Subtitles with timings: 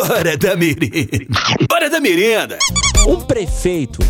[0.00, 1.28] Hora da merenda.
[1.70, 2.58] Hora da merenda.
[3.06, 4.00] Um prefeito.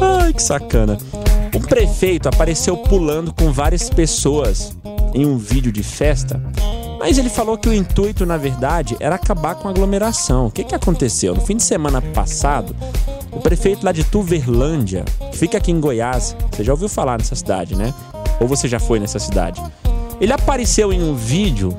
[0.00, 0.98] Ai, que sacana.
[1.54, 4.76] Um prefeito apareceu pulando com várias pessoas
[5.14, 6.42] em um vídeo de festa,
[6.98, 10.46] mas ele falou que o intuito, na verdade, era acabar com a aglomeração.
[10.46, 11.34] O que, que aconteceu?
[11.34, 12.74] No fim de semana passado,
[13.30, 17.36] o prefeito lá de Tuverlândia, que fica aqui em Goiás, você já ouviu falar nessa
[17.36, 17.94] cidade, né?
[18.40, 19.62] Ou você já foi nessa cidade?
[20.20, 21.76] Ele apareceu em um vídeo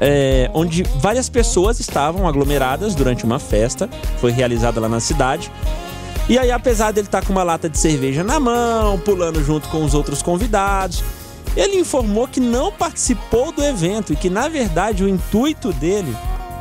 [0.00, 3.88] é, onde várias pessoas estavam aglomeradas durante uma festa,
[4.20, 5.50] foi realizada lá na cidade.
[6.28, 9.84] E aí, apesar dele estar com uma lata de cerveja na mão, pulando junto com
[9.84, 11.04] os outros convidados,
[11.56, 16.14] ele informou que não participou do evento e que, na verdade, o intuito dele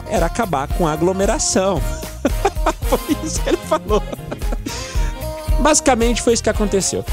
[0.08, 1.82] era acabar com a aglomeração.
[2.88, 4.02] foi isso que ele falou.
[5.60, 7.04] Basicamente, foi isso que aconteceu.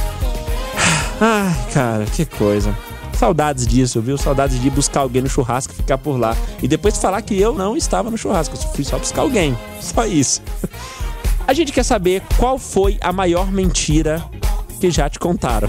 [1.20, 2.76] Ai, cara, que coisa.
[3.22, 4.18] Saudades disso, viu?
[4.18, 6.36] Saudades de buscar alguém no churrasco e ficar por lá.
[6.60, 9.56] E depois falar que eu não estava no churrasco, eu fui só buscar alguém.
[9.80, 10.42] Só isso.
[11.46, 14.28] A gente quer saber qual foi a maior mentira
[14.80, 15.68] que já te contaram.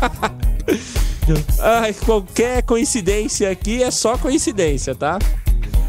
[1.60, 5.18] Ai, qualquer coincidência aqui é só coincidência, tá?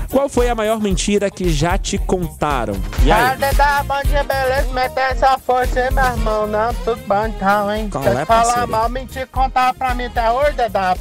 [0.10, 2.76] Qual foi a maior mentira que já te contaram?
[3.04, 3.38] E aí?
[3.38, 4.74] Dedá, bom dia, beleza?
[4.74, 6.48] Mete essa força aí, meu irmão.
[6.48, 7.90] Não, tudo bom então, hein?
[7.90, 8.68] Qual é, falar parceiro?
[8.70, 10.96] mal, mentira contar pra mim até hoje, Dedá.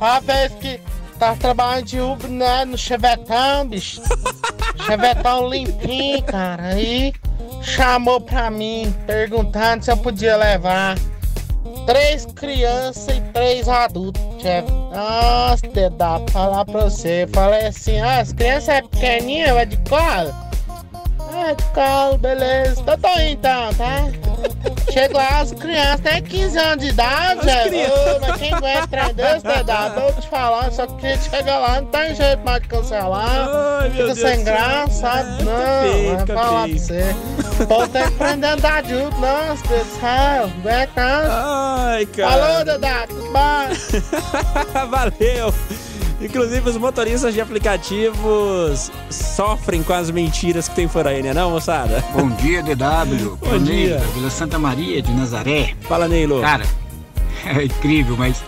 [0.00, 0.80] Uma vez que
[1.18, 4.00] tava trabalhando de Uber, né, no Chevetão, bicho.
[4.86, 6.68] Chevetão limpinho, cara.
[6.68, 7.12] Aí
[7.62, 10.96] chamou pra mim, perguntando se eu podia levar
[11.86, 14.70] três crianças e três adultos, chefe.
[14.72, 17.28] Nossa, Dedá, falar pra você.
[17.32, 20.34] Falei assim, ah, as crianças é pequenininha, vai de colo?
[21.32, 22.82] Ah, de colo, beleza.
[22.82, 24.29] Tô indo então, tá?
[24.92, 27.76] Chego lá, as crianças têm 15 anos de idade, chefe.
[27.86, 29.90] Ô, mas quem aguenta trem desse, Dedá?
[29.90, 33.48] Tô te falando, só que chegar lá, não tem jeito mais de cancelar.
[33.80, 34.44] Ai, Fica Deus sem céu.
[34.44, 35.42] graça, sabe?
[35.44, 37.16] Não, vai falar pra você.
[37.62, 40.50] O povo tem que aprender a andar junto, nossa, Deus do céu.
[40.64, 41.86] Vai, tá?
[41.86, 42.32] Ai, cara.
[42.56, 44.88] Alô, Dedá, tudo bom?
[44.90, 45.54] Valeu!
[46.20, 51.50] Inclusive, os motoristas de aplicativos sofrem com as mentiras que tem por aí, né, não,
[51.50, 52.04] moçada?
[52.12, 53.36] Bom dia, DW.
[53.36, 53.98] Bom dia.
[54.14, 55.74] Vila Santa Maria de Nazaré.
[55.82, 56.42] Fala, Neilo.
[56.42, 56.64] Cara,
[57.46, 58.42] é incrível, mas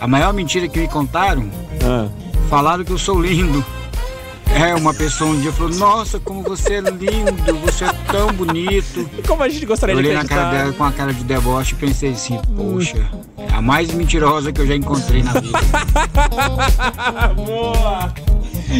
[0.00, 1.50] a maior mentira que me contaram,
[1.84, 2.08] Ah.
[2.48, 3.62] falaram que eu sou lindo.
[4.54, 7.32] É, uma pessoa um dia falou, nossa, como você é lindo,
[7.64, 9.08] você é tão bonito.
[9.18, 10.50] E como a gente gostaria Eu de olhei na acreditar?
[10.50, 12.98] cara dela com a cara de deboche e pensei assim, poxa,
[13.38, 15.58] é a mais mentirosa que eu já encontrei na vida.
[17.34, 18.12] Boa!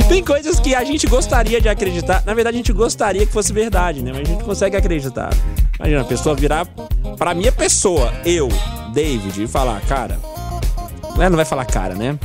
[0.08, 2.22] Tem coisas que a gente gostaria de acreditar.
[2.24, 4.12] Na verdade, a gente gostaria que fosse verdade, né?
[4.12, 5.34] Mas a gente consegue acreditar.
[5.78, 6.66] Imagina a pessoa virar
[7.18, 8.48] pra minha pessoa, eu,
[8.94, 10.18] David, e falar, cara.
[11.16, 12.18] Ela não vai falar cara, né?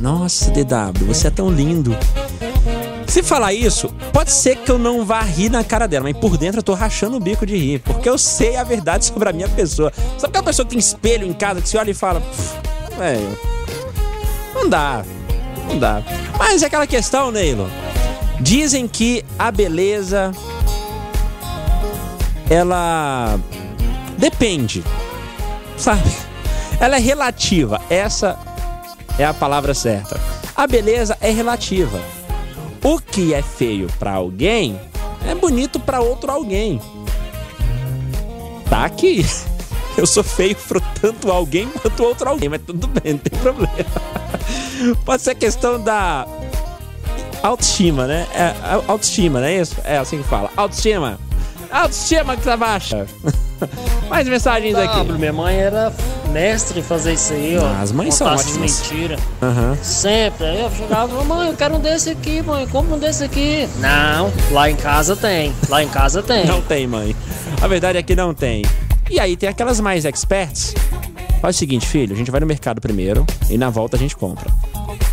[0.00, 1.96] Nossa, DW, você é tão lindo.
[3.16, 6.36] Se falar isso, pode ser que eu não vá rir na cara dela, mas por
[6.36, 9.32] dentro eu tô rachando o bico de rir, porque eu sei a verdade sobre a
[9.32, 9.90] minha pessoa.
[10.18, 13.38] Sabe aquela pessoa que tem espelho em casa que você olha e fala, "Pff, velho,
[14.54, 15.02] não dá,
[15.66, 16.02] não dá.
[16.38, 17.70] Mas é aquela questão, Neilo.
[18.38, 20.30] Dizem que a beleza
[22.50, 23.40] ela
[24.18, 24.84] depende,
[25.78, 26.14] sabe?
[26.78, 27.80] Ela é relativa.
[27.88, 28.38] Essa
[29.18, 30.20] é a palavra certa.
[30.54, 31.98] A beleza é relativa.
[32.88, 34.80] O que é feio pra alguém
[35.28, 36.80] é bonito pra outro alguém.
[38.70, 39.26] Tá aqui.
[39.98, 43.74] Eu sou feio pro tanto alguém quanto outro alguém, mas tudo bem, não tem problema.
[45.06, 46.26] Pode ser questão da
[47.42, 48.26] autoestima, né?
[48.34, 49.74] É, a- autoestima, não é isso?
[49.84, 50.50] É assim que fala.
[50.56, 51.18] Autoestima.
[51.70, 53.06] Autoestima que tá baixa.
[54.08, 54.96] Mais mensagens aqui.
[54.96, 55.92] Pablo, minha mãe era
[56.32, 57.64] mestre em fazer isso aí, ó.
[57.66, 58.82] Ah, as mães são ótimas.
[58.82, 59.20] mentiras.
[59.42, 59.76] Aham.
[59.82, 60.46] Sempre.
[60.46, 62.66] Aí eu chegava e falava, mãe, eu quero um desse aqui, mãe.
[62.68, 63.68] Compra um desse aqui.
[63.78, 65.52] Não, lá em casa tem.
[65.68, 66.46] Lá em casa tem.
[66.46, 67.14] Não tem, mãe.
[67.60, 68.64] A verdade é que não tem.
[69.10, 70.74] E aí tem aquelas mais experts.
[71.40, 74.16] Faz o seguinte, filho, a gente vai no mercado primeiro e na volta a gente
[74.16, 74.50] compra.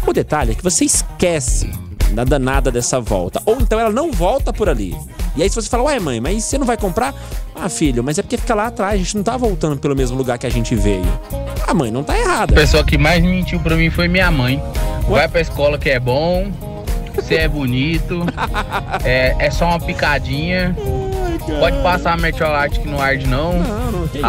[0.05, 1.69] O detalhe é que você esquece
[2.11, 3.41] da danada dessa volta.
[3.45, 4.95] Ou então ela não volta por ali.
[5.35, 7.13] E aí se você fala, ué mãe, mas você não vai comprar?
[7.55, 10.17] Ah, filho, mas é porque fica lá atrás, a gente não tá voltando pelo mesmo
[10.17, 11.05] lugar que a gente veio.
[11.67, 12.53] A mãe não tá errada.
[12.53, 14.61] A pessoa que mais mentiu pra mim foi minha mãe.
[15.07, 16.51] Vai pra escola que é bom,
[17.15, 18.25] você é bonito,
[19.03, 20.75] é, é só uma picadinha.
[21.59, 23.59] Pode passar a metiolate que não arde não.
[23.59, 24.25] Não, não, que isso.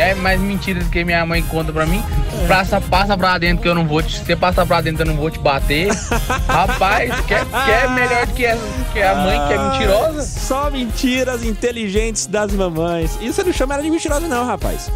[0.00, 2.02] Rapaz, quer mais mentira do que minha mãe conta pra mim?
[2.48, 4.18] Passa, passa pra dentro que eu não vou te.
[4.18, 5.88] Você passa pra dentro eu não vou te bater.
[6.48, 8.56] Rapaz, quer, quer melhor do que a,
[8.92, 10.22] que a mãe que é mentirosa?
[10.22, 13.18] Só mentiras inteligentes das mamães.
[13.20, 14.90] E você não chama ela de mentirosa, não, rapaz.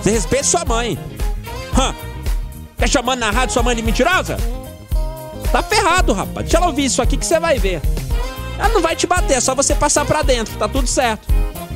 [0.00, 0.98] Você respeita sua mãe.
[1.76, 1.94] Hã?
[2.76, 4.36] Tá chamando na rádio sua mãe de mentirosa?
[5.50, 6.46] Tá ferrado, rapaz.
[6.46, 7.80] Deixa ela ouvir isso aqui que você vai ver.
[8.58, 11.26] Ela não vai te bater, é só você passar pra dentro, tá tudo certo.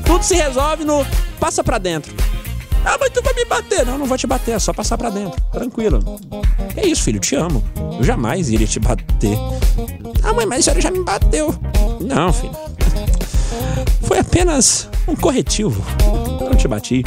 [0.07, 1.05] Tudo se resolve no
[1.39, 2.30] passa pra dentro.
[2.85, 3.85] Ah, mas tu vai me bater.
[3.85, 5.41] Não, não vou te bater, é só passar pra dentro.
[5.53, 6.19] Tranquilo.
[6.77, 7.63] É isso, filho, te amo.
[7.99, 9.37] Eu jamais iria te bater.
[10.23, 11.55] Ah, mãe, mas a senhora já me bateu.
[12.01, 12.57] Não, filho.
[14.03, 15.85] Foi apenas um corretivo.
[16.41, 17.05] Não te bati.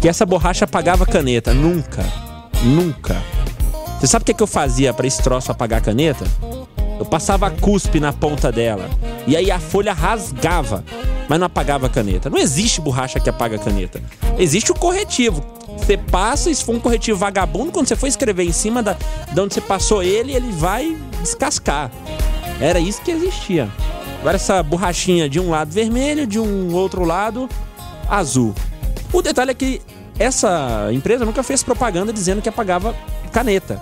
[0.00, 1.52] Que essa borracha apagava caneta.
[1.54, 2.04] Nunca.
[2.64, 3.22] Nunca.
[3.98, 6.24] Você sabe o que, é que eu fazia para esse troço apagar a caneta?
[6.98, 8.88] Eu passava cuspe na ponta dela.
[9.26, 10.84] E aí a folha rasgava,
[11.28, 12.30] mas não apagava a caneta.
[12.30, 14.02] Não existe borracha que apaga a caneta.
[14.38, 15.44] Existe o corretivo.
[15.78, 18.96] Você passa, se for um corretivo vagabundo, quando você for escrever em cima da,
[19.32, 21.90] de onde você passou ele, ele vai descascar.
[22.60, 23.68] Era isso que existia.
[24.20, 27.48] Agora essa borrachinha de um lado vermelho, de um outro lado
[28.08, 28.54] azul.
[29.12, 29.82] O detalhe é que
[30.18, 32.94] essa empresa nunca fez propaganda dizendo que apagava
[33.32, 33.80] caneta.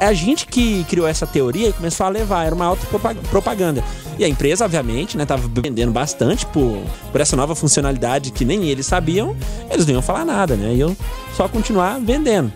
[0.00, 2.86] É a gente que criou essa teoria e começou a levar, era uma alta
[3.30, 3.84] propaganda.
[4.18, 6.82] E a empresa, obviamente, né, tava vendendo bastante por,
[7.12, 9.36] por essa nova funcionalidade que nem eles sabiam,
[9.70, 10.74] eles não iam falar nada, né?
[10.74, 10.96] Iam
[11.36, 12.52] só continuar vendendo.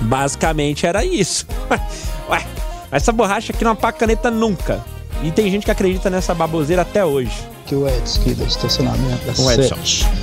[0.00, 1.46] Basicamente era isso.
[2.30, 2.46] Ué,
[2.90, 4.84] essa borracha aqui não apaga caneta nunca.
[5.22, 7.32] E tem gente que acredita nessa baboseira até hoje.
[7.66, 9.76] Que o Edson aqui do estacionamento da O Edson.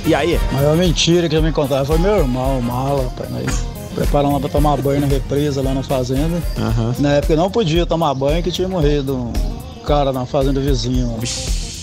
[0.06, 0.40] E aí?
[0.50, 3.26] A maior mentira que já me contaram foi meu irmão, o Mala, pai.
[3.30, 3.64] Nós
[3.94, 6.42] preparamos lá pra tomar banho na represa lá na fazenda.
[6.58, 6.94] Aham.
[6.98, 9.32] Na época não podia tomar banho que tinha morrido um
[9.84, 11.06] cara na fazenda vizinha.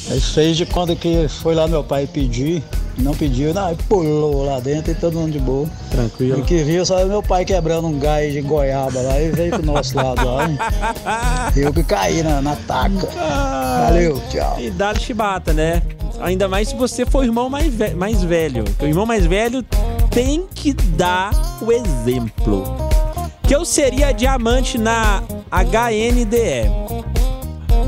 [0.10, 2.62] Aí fez de conta que foi lá meu pai pedir,
[2.98, 5.68] não pediu, não, pulou lá dentro e todo mundo de boa.
[5.92, 6.42] E Tranquilo.
[6.44, 9.96] que viu só meu pai quebrando um gás de goiaba lá e veio pro nosso
[9.96, 10.50] lado lá.
[10.50, 10.58] hein?
[11.56, 13.08] Eu que caí na, na taca.
[13.86, 14.58] Valeu, tchau.
[14.60, 15.82] E dá chibata, né?
[16.20, 18.66] Ainda mais se você for irmão mais, ve- mais velho.
[18.82, 19.64] O irmão mais velho
[20.12, 21.32] tem que dar
[21.62, 22.64] o exemplo.
[23.44, 26.70] Que eu seria diamante na HNDE.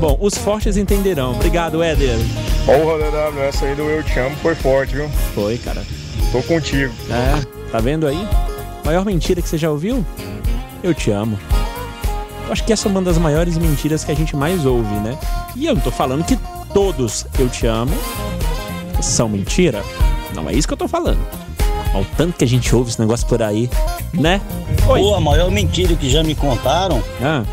[0.00, 1.32] Bom, os fortes entenderão.
[1.32, 2.18] Obrigado, Éder.
[2.66, 5.08] Porra, DW, essa aí do Eu Te Amo foi forte, viu?
[5.34, 5.82] Foi, cara.
[6.32, 6.92] Tô contigo.
[7.10, 8.26] É, tá vendo aí?
[8.84, 10.04] Maior mentira que você já ouviu?
[10.82, 11.38] Eu te amo.
[12.46, 15.18] Eu acho que essa é uma das maiores mentiras que a gente mais ouve, né?
[15.56, 16.38] E eu não tô falando que
[16.72, 17.92] todos eu te amo
[19.00, 19.82] são mentira.
[20.34, 21.43] Não é isso que eu tô falando.
[21.94, 23.70] Olha o tanto que a gente ouve esse negócio por aí,
[24.12, 24.40] né?
[24.88, 25.00] Oi.
[25.00, 27.44] Pô, a maior mentira que já me contaram Ah,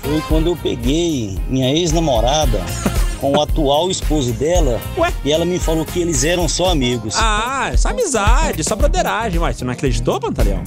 [0.00, 2.60] foi quando eu peguei minha ex-namorada
[3.20, 5.12] com o atual esposo dela Ué?
[5.24, 7.16] e ela me falou que eles eram só amigos.
[7.18, 9.40] ah, essa amizade, essa broderagem.
[9.40, 10.62] Ué, você não acreditou, Pantaleão?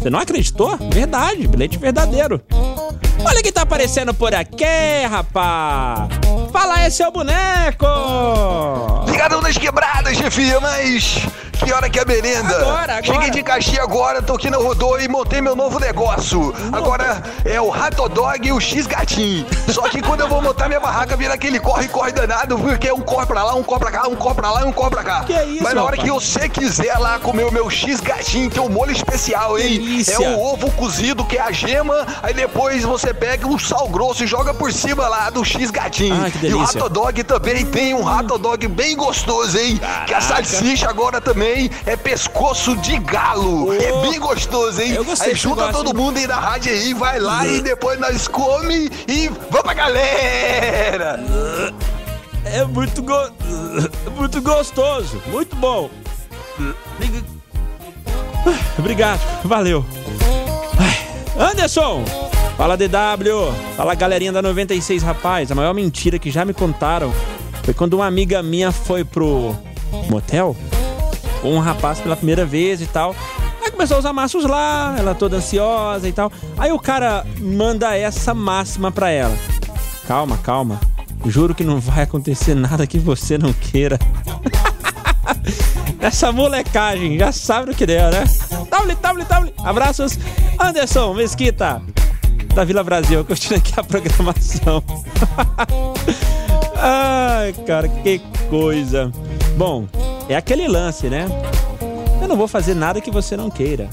[0.00, 0.76] Você não acreditou?
[0.92, 2.40] Verdade, bilhete verdadeiro.
[3.26, 4.64] Olha quem tá aparecendo por aqui,
[5.08, 6.06] rapá!
[6.52, 7.86] Fala aí, seu boneco!
[9.10, 11.20] Ligadão das quebradas, chefia, mas
[11.62, 12.56] que hora que é a merenda?
[12.56, 13.02] Agora, agora.
[13.02, 16.54] Cheguei de Caxias agora, tô aqui na Rodô e montei meu novo negócio.
[16.72, 19.46] Agora é o Rato Dog e o X Gatinho.
[19.68, 23.26] Só que quando eu vou montar minha barraca, vira aquele corre-corre danado, porque um corre
[23.26, 25.24] pra lá, um corre pra cá, um corre pra lá e um corre pra cá.
[25.24, 26.02] Que isso, Mas na hora rapaz?
[26.02, 29.78] que você quiser lá comer o meu X Gatinho, tem um molho especial, hein?
[29.78, 30.14] Delícia.
[30.14, 34.24] É o ovo cozido, que é a gema, aí depois você pega um sal grosso
[34.24, 36.24] e joga por cima lá do X Gatinho.
[36.26, 36.64] Ah, que e o.
[36.64, 39.80] Rato Dog também tem um Rato Dog bem gostoso, hein?
[40.06, 41.43] Que a salsicha agora também
[41.86, 43.72] é pescoço de galo.
[43.72, 44.92] É bem gostoso, hein?
[44.92, 45.94] Eu gostei aí junta todo hein?
[45.94, 51.20] mundo aí na rádio aí, vai lá e depois nós come e vamos pra galera!
[52.44, 53.14] É muito, go...
[54.16, 55.90] muito gostoso, muito bom.
[58.78, 59.84] Obrigado, valeu.
[61.38, 62.04] Anderson,
[62.56, 65.50] fala DW, fala galerinha da 96, rapaz.
[65.50, 67.12] A maior mentira que já me contaram
[67.62, 69.56] foi quando uma amiga minha foi pro
[70.10, 70.54] motel
[71.44, 73.14] com um rapaz pela primeira vez e tal.
[73.62, 76.32] Aí começou a usar maços lá, ela toda ansiosa e tal.
[76.56, 79.36] Aí o cara manda essa máxima pra ela.
[80.08, 80.80] Calma, calma.
[81.26, 83.98] Juro que não vai acontecer nada que você não queira.
[86.00, 88.24] Essa molecagem já sabe o que deu, né?
[88.70, 89.54] Table, table, table.
[89.62, 90.18] Abraços,
[90.58, 91.82] Anderson Mesquita,
[92.54, 94.82] da Vila Brasil, curtindo aqui a programação.
[96.76, 99.12] Ai, cara, que coisa.
[99.56, 99.86] Bom,
[100.28, 101.26] é aquele lance, né?
[102.20, 103.88] Eu não vou fazer nada que você não queira.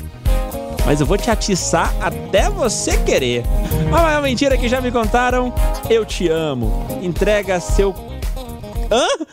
[0.85, 3.43] Mas eu vou te atiçar até você querer.
[3.87, 5.53] A maior mentira que já me contaram,
[5.89, 6.85] eu te amo.
[7.01, 7.93] Entrega seu.
[8.89, 9.07] Hã?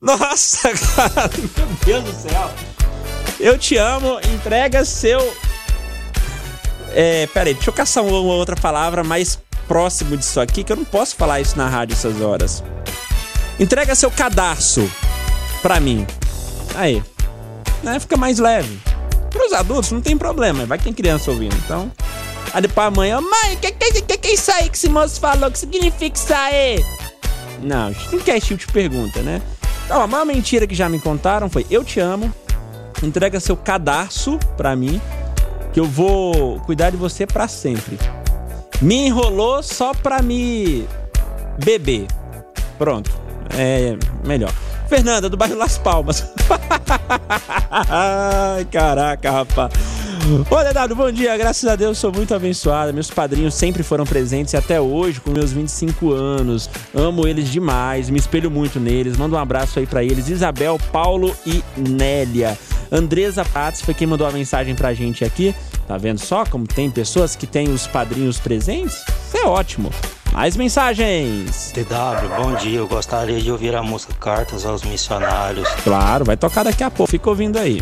[0.00, 2.50] Nossa, cara, meu Deus do céu.
[3.38, 5.20] Eu te amo, entrega seu.
[6.92, 9.38] É, peraí, deixa eu caçar uma outra palavra mais
[9.70, 12.60] próximo disso aqui, que eu não posso falar isso na rádio essas horas.
[13.56, 14.90] Entrega seu cadarço
[15.62, 16.04] pra mim.
[16.74, 17.00] Aí.
[17.80, 18.00] Né?
[18.00, 18.80] Fica mais leve.
[19.30, 21.54] Pros adultos não tem problema, vai que tem criança ouvindo.
[21.64, 21.92] Então.
[22.52, 25.20] Aí depois mãe, ó, mãe, que, que, que, que é isso aí que esse moço
[25.20, 25.48] falou?
[25.48, 26.84] Que significa isso aí?
[27.62, 29.40] Não, a não quer esse tipo de pergunta, né?
[29.84, 32.34] Então, a maior mentira que já me contaram foi: Eu te amo,
[33.04, 35.00] entrega seu cadarço pra mim,
[35.72, 37.96] que eu vou cuidar de você pra sempre.
[38.80, 40.86] Me enrolou só pra me
[41.62, 42.06] beber.
[42.78, 43.10] Pronto,
[43.56, 43.96] é
[44.26, 44.52] melhor.
[44.88, 46.32] Fernanda, do bairro Las Palmas.
[47.70, 49.72] Ai, caraca, rapaz.
[50.50, 51.36] Ô, Dedado, bom dia.
[51.36, 52.92] Graças a Deus sou muito abençoada.
[52.92, 56.68] Meus padrinhos sempre foram presentes e até hoje, com meus 25 anos.
[56.94, 59.16] Amo eles demais, me espelho muito neles.
[59.16, 60.28] Manda um abraço aí pra eles.
[60.28, 62.58] Isabel, Paulo e Nélia.
[62.90, 65.54] Andresa Pates foi quem mandou a mensagem pra gente aqui.
[65.86, 68.94] Tá vendo só como tem pessoas que têm os padrinhos presentes?
[69.26, 69.90] Isso é ótimo.
[70.32, 71.72] Mais mensagens.
[71.72, 72.78] TW, bom dia.
[72.78, 75.68] Eu gostaria de ouvir a música Cartas aos Missionários.
[75.82, 77.10] Claro, vai tocar daqui a pouco.
[77.10, 77.80] Fica ouvindo aí.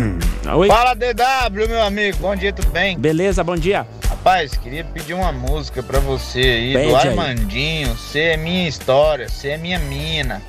[0.56, 0.68] Oi.
[0.68, 2.16] Fala DW, meu amigo.
[2.18, 2.98] Bom dia, tudo bem?
[2.98, 3.86] Beleza, bom dia.
[4.08, 7.08] Rapaz, queria pedir uma música pra você aí, Pede do aí.
[7.08, 7.94] Armandinho.
[7.94, 10.40] Você é minha história, você é minha mina.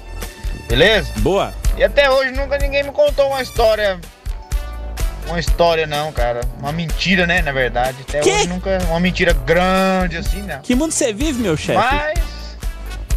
[0.72, 1.12] Beleza?
[1.18, 1.54] Boa.
[1.78, 4.00] E até hoje nunca ninguém me contou uma história.
[5.28, 6.40] Uma história não, cara.
[6.60, 7.98] Uma mentira, né, na verdade.
[8.08, 8.78] Até hoje nunca.
[8.88, 10.62] Uma mentira grande assim, né?
[10.63, 11.78] Que mundo você vive, meu chefe?
[11.78, 12.20] Mas.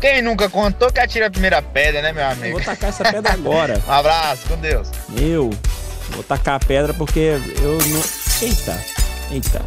[0.01, 2.57] Quem nunca contou que atira a primeira pedra, né, meu amigo?
[2.57, 3.81] Vou tacar essa pedra agora.
[3.87, 4.91] um abraço, com Deus.
[5.17, 5.51] Eu
[6.11, 8.03] vou tacar a pedra porque eu não.
[8.43, 8.85] Eita,
[9.31, 9.63] eita.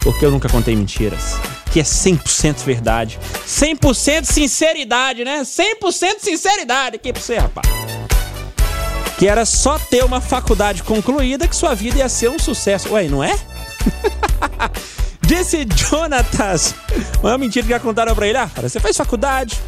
[0.00, 1.38] Porque eu nunca contei mentiras.
[1.74, 3.18] Que é 100% verdade.
[3.44, 5.42] 100% sinceridade, né?
[5.42, 7.66] 100% sinceridade aqui pra você, rapaz.
[9.18, 12.92] Que era só ter uma faculdade concluída que sua vida ia ser um sucesso.
[12.92, 13.36] Ué, não é?
[15.20, 16.76] Disse Jonatas.
[17.24, 18.38] É mentira que já contaram pra ele.
[18.38, 19.60] Ah, cara, você faz faculdade,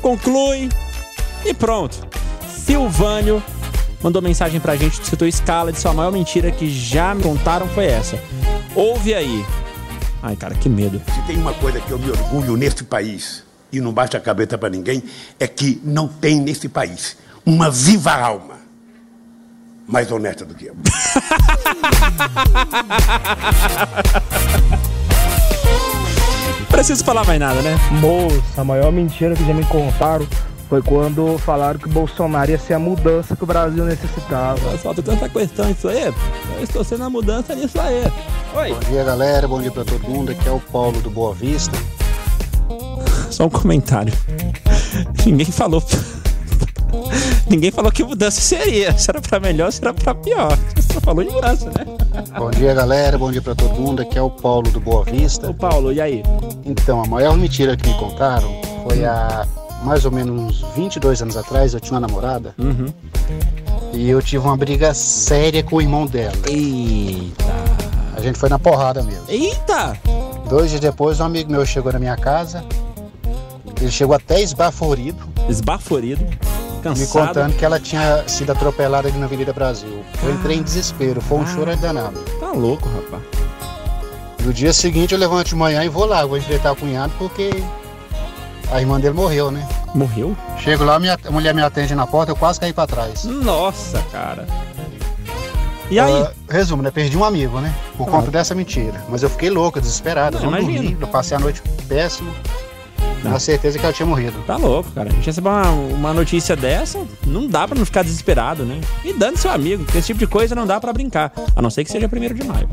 [0.00, 0.68] conclui
[1.44, 2.06] e pronto.
[2.64, 3.42] Silvânio
[4.00, 5.72] mandou mensagem pra gente setor escala.
[5.72, 8.16] Disse: a maior mentira que já me contaram foi essa.
[8.72, 9.44] Ouve aí.
[10.22, 11.00] Ai, cara, que medo.
[11.14, 14.58] Se tem uma coisa que eu me orgulho nesse país, e não baixa a cabeça
[14.58, 15.02] para ninguém,
[15.38, 18.60] é que não tem nesse país uma viva alma
[19.86, 20.76] mais honesta do que eu.
[26.68, 27.76] Preciso falar mais nada, né?
[28.00, 30.26] Moça, a maior mentira que já me contaram
[30.70, 34.78] foi quando falaram que o Bolsonaro ia ser a mudança que o Brasil necessitava.
[34.78, 36.04] Falta tanta questão isso aí.
[36.04, 38.04] Eu estou sendo a mudança nisso aí.
[38.54, 38.72] Oi.
[38.72, 39.48] Bom dia, galera.
[39.48, 40.30] Bom dia pra todo mundo.
[40.30, 41.76] Aqui é o Paulo do Boa Vista.
[43.30, 44.12] Só um comentário.
[45.26, 45.82] Ninguém falou.
[47.50, 48.96] Ninguém falou que mudança seria.
[48.96, 50.56] Se era pra melhor, se era pra pior.
[50.76, 51.84] Você só falou de mudança, né?
[52.38, 53.18] Bom dia, galera.
[53.18, 54.02] Bom dia pra todo mundo.
[54.02, 55.50] Aqui é o Paulo do Boa Vista.
[55.50, 56.22] Ô, Paulo, e aí?
[56.64, 58.48] Então, a maior mentira que me contaram
[58.84, 59.44] foi há
[59.82, 61.74] mais ou menos uns 22 anos atrás.
[61.74, 62.54] Eu tinha uma namorada.
[62.58, 62.86] Uhum.
[63.92, 66.34] E eu tive uma briga séria com o irmão dela.
[66.48, 67.44] Eita.
[68.16, 69.24] A gente foi na porrada mesmo.
[69.28, 69.96] Eita!
[70.48, 72.64] Dois dias depois, um amigo meu chegou na minha casa.
[73.80, 75.18] Ele chegou até esbaforido.
[75.48, 76.22] Esbaforido?
[76.22, 77.26] Me Cansado?
[77.26, 80.02] contando que ela tinha sido atropelada ali na Avenida Brasil.
[80.22, 82.18] Eu entrei em desespero, foi um choro danado.
[82.38, 83.22] Tá louco, rapaz.
[84.44, 87.50] No dia seguinte eu levanto de manhã e vou lá, vou enfrentar o cunhado porque
[88.70, 89.66] a irmã dele morreu, né?
[89.94, 90.36] Morreu?
[90.58, 93.24] Chego lá, minha, a mulher me atende na porta, eu quase caí pra trás.
[93.24, 94.46] Nossa, cara.
[95.90, 96.22] E aí?
[96.22, 96.90] Ah, resumo, né?
[96.90, 97.74] Perdi um amigo, né?
[97.96, 98.10] Por Ah.
[98.12, 99.02] conta dessa mentira.
[99.08, 100.38] Mas eu fiquei louco, desesperado.
[100.38, 102.30] Não, Eu não dormi, eu passei a noite péssimo.
[103.24, 104.38] Na certeza que ela tinha morrido.
[104.46, 105.10] Tá louco, cara.
[105.10, 108.80] A gente recebe uma, uma notícia dessa, não dá pra não ficar desesperado, né?
[109.04, 111.32] E dando seu amigo, porque esse tipo de coisa não dá pra brincar.
[111.54, 112.68] A não ser que seja primeiro de maio.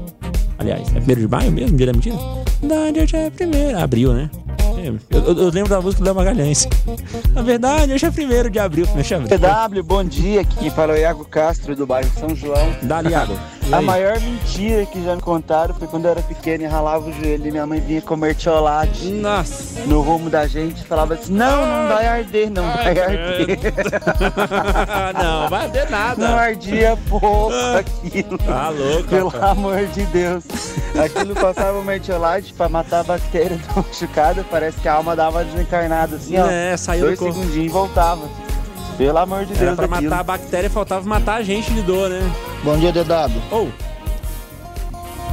[0.60, 2.16] Aliás, é primeiro de maio mesmo, dia da mentira?
[2.62, 3.78] Verdade, hoje é primeiro.
[3.80, 4.30] Abril, né?
[5.10, 6.68] Eu, eu- eu lembro da música do Léo Magalhães.
[7.34, 8.86] Na verdade, hoje é primeiro de abril.
[8.96, 9.40] Deixa eu ver.
[9.40, 10.42] PW, bom dia.
[10.42, 12.76] Aqui quem fala é o Iago Castro, do bairro São João.
[12.84, 13.38] Dali, Iago.
[13.72, 17.12] A maior mentira que já me contaram foi quando eu era pequeno e ralava o
[17.14, 19.82] joelho e minha mãe vinha comer chocolate Nossa.
[19.86, 23.60] no rumo da gente falava assim: Não, não vai arder, não vai arder.
[25.22, 26.28] não, vai arder nada.
[26.28, 28.38] Não ardia pouco aquilo.
[28.38, 29.52] Tá louco, Pelo rapaz.
[29.52, 30.46] amor de Deus.
[31.04, 34.46] Aquilo passava o mertiolate pra matar a bactéria do machucado.
[34.50, 36.48] Parece que a alma dava desencarnada assim, ó.
[36.50, 37.34] É, saiu do Dois corpo.
[37.34, 38.22] segundinhos e voltava.
[38.98, 40.10] Pelo amor de Era Deus, pra daquilo.
[40.10, 42.22] matar a bactéria, faltava matar a gente de dor, né?
[42.64, 43.42] Bom dia, DW.
[43.52, 43.70] Ou.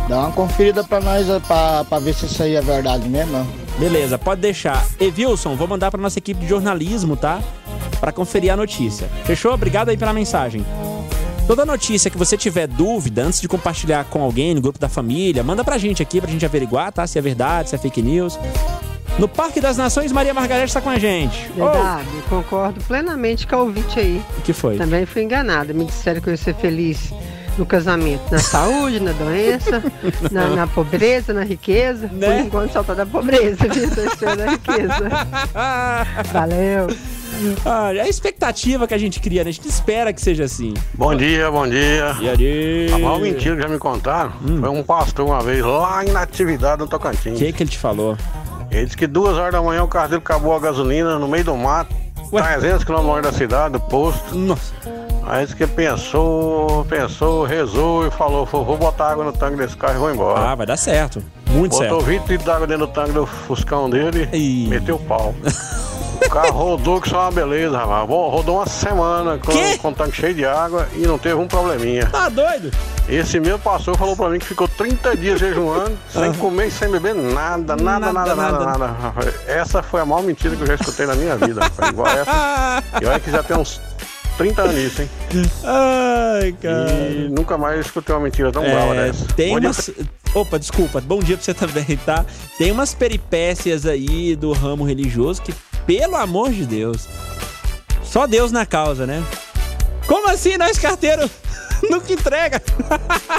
[0.08, 3.46] Dá uma conferida pra nós pra, pra ver se isso aí é verdade mesmo.
[3.78, 4.86] Beleza, pode deixar.
[5.00, 7.40] Evilson, vou mandar pra nossa equipe de jornalismo, tá?
[8.00, 9.08] Pra conferir a notícia.
[9.24, 9.52] Fechou?
[9.54, 10.64] Obrigado aí pela mensagem.
[11.46, 15.42] Toda notícia que você tiver dúvida, antes de compartilhar com alguém no grupo da família,
[15.42, 17.06] manda pra gente aqui pra gente averiguar, tá?
[17.06, 18.38] Se é verdade, se é fake news.
[19.18, 21.48] No Parque das Nações, Maria Margarete está com a gente.
[21.54, 24.20] Verdade, concordo plenamente com a ouvinte aí.
[24.38, 24.76] O que foi?
[24.76, 25.72] Também fui enganada.
[25.72, 27.12] Me disseram que eu ia ser feliz
[27.56, 29.80] no casamento, na saúde, na doença,
[30.32, 32.10] na, na pobreza, na riqueza.
[32.12, 32.38] Né?
[32.38, 33.90] Por enquanto só tá da pobreza, viu?
[33.94, 35.10] Tô esperando a riqueza.
[36.32, 36.88] Valeu.
[37.64, 39.50] Ah, é a expectativa que a gente cria, né?
[39.50, 40.74] A gente espera que seja assim.
[40.94, 42.16] Bom dia, bom dia.
[42.20, 42.92] E aí?
[42.92, 46.80] A maior mentira que já me contaram foi um pastor uma vez lá em Natividade
[46.80, 47.36] no Tocantins.
[47.36, 48.16] O que, que ele te falou?
[48.74, 51.44] Ele disse que duas horas da manhã o carro dele acabou a gasolina no meio
[51.44, 51.94] do mato,
[52.30, 54.34] 300 km longe da cidade, do posto.
[54.34, 54.74] Nossa.
[55.26, 59.94] Aí disse que pensou, pensou, rezou e falou: vou botar água no tanque desse carro
[59.94, 60.40] e vou embora.
[60.40, 61.22] Ah, vai dar certo.
[61.48, 62.04] Muito Botou certo.
[62.04, 65.34] 20 litros d'água dentro do tanque do Fuscão dele e meteu o pau.
[66.24, 68.08] O carro rodou que só uma beleza, rapaz.
[68.08, 71.46] Bom, Rodou uma semana com, com o tanque cheio de água e não teve um
[71.46, 72.06] probleminha.
[72.06, 72.70] Tá doido?
[73.08, 76.88] Esse meu pastor falou pra mim que ficou 30 dias jejuando, sem comer e sem
[76.90, 78.86] beber nada, nada, nada, nada, nada.
[78.86, 79.34] rapaz.
[79.46, 81.90] Essa foi a maior mentira que eu já escutei na minha vida, rapaz.
[81.90, 82.82] Igual essa.
[83.02, 83.80] E olha que já tem uns
[84.38, 85.10] 30 anos isso, hein?
[85.64, 86.90] Ai, cara.
[87.10, 89.26] E nunca mais escutei uma mentira tão brava É, dessa.
[89.36, 89.90] tem Bom dia umas.
[90.34, 91.00] Opa, desculpa.
[91.00, 92.24] Bom dia pra você também, tá?
[92.56, 95.52] Tem umas peripécias aí do ramo religioso que,
[95.86, 97.06] pelo amor de Deus,
[98.02, 99.22] só Deus na causa, né?
[100.06, 101.30] Como assim nós carteiros
[101.90, 102.62] nunca entrega?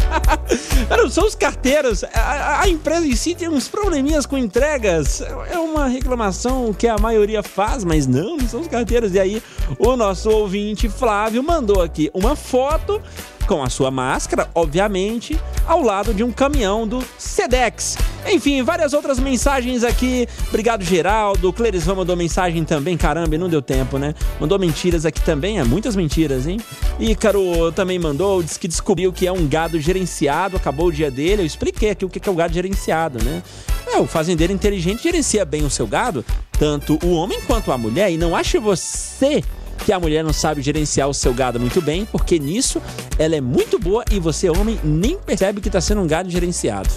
[0.89, 2.03] Não são os carteiros.
[2.03, 5.21] A, a empresa em si tem uns probleminhas com entregas.
[5.21, 9.13] É uma reclamação que a maioria faz, mas não, não são os carteiros.
[9.13, 9.43] E aí,
[9.77, 13.01] o nosso ouvinte Flávio mandou aqui uma foto
[13.45, 17.97] com a sua máscara, obviamente, ao lado de um caminhão do Sedex.
[18.27, 20.27] Enfim, várias outras mensagens aqui.
[20.49, 21.53] Obrigado, Geraldo.
[21.53, 22.97] Clerisvan mandou mensagem também.
[22.97, 24.15] Caramba, não deu tempo, né?
[24.39, 25.59] Mandou mentiras aqui também.
[25.59, 26.59] É muitas mentiras, hein?
[26.99, 30.57] Ícaro também mandou, disse que descobriu que é um gado gerenciado.
[30.57, 31.43] Acabou o dia dele.
[31.43, 33.43] Eu expliquei aqui o que é o gado gerenciado, né?
[33.87, 36.25] É, o fazendeiro inteligente gerencia bem o seu gado,
[36.57, 38.11] tanto o homem quanto a mulher.
[38.11, 39.43] E não ache você
[39.85, 42.81] que a mulher não sabe gerenciar o seu gado muito bem, porque nisso
[43.19, 46.89] ela é muito boa e você, homem, nem percebe que está sendo um gado gerenciado.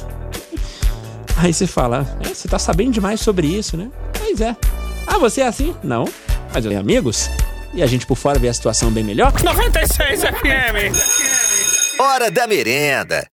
[1.36, 3.90] Aí você fala, "É, você tá sabendo demais sobre isso, né?
[4.18, 4.56] Pois é.
[5.06, 5.76] Ah, você é assim?
[5.84, 6.06] Não.
[6.52, 7.28] Mas eu tenho amigos.
[7.74, 9.32] E a gente por fora vê a situação bem melhor.
[9.44, 12.00] 96 FM.
[12.00, 13.26] Hora da merenda.